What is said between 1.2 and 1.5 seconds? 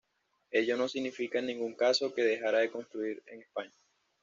en